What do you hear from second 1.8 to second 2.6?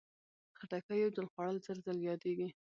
ځل یادېږي.